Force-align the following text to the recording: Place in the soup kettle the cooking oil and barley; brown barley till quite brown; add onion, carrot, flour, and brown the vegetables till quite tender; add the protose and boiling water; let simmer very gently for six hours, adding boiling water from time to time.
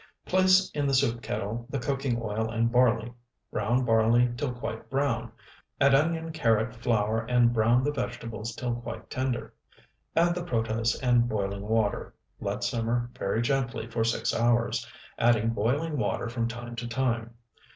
Place 0.25 0.71
in 0.71 0.87
the 0.87 0.95
soup 0.95 1.21
kettle 1.21 1.67
the 1.69 1.77
cooking 1.77 2.19
oil 2.19 2.49
and 2.49 2.71
barley; 2.71 3.13
brown 3.51 3.85
barley 3.85 4.31
till 4.35 4.51
quite 4.51 4.89
brown; 4.89 5.31
add 5.79 5.93
onion, 5.93 6.31
carrot, 6.31 6.75
flour, 6.75 7.19
and 7.25 7.53
brown 7.53 7.83
the 7.83 7.91
vegetables 7.91 8.55
till 8.55 8.73
quite 8.77 9.11
tender; 9.11 9.53
add 10.15 10.33
the 10.33 10.43
protose 10.43 10.95
and 11.03 11.29
boiling 11.29 11.61
water; 11.67 12.15
let 12.39 12.63
simmer 12.63 13.11
very 13.15 13.43
gently 13.43 13.85
for 13.87 14.03
six 14.03 14.33
hours, 14.33 14.87
adding 15.19 15.49
boiling 15.51 15.95
water 15.97 16.27
from 16.27 16.47
time 16.47 16.75
to 16.77 16.87
time. 16.87 17.35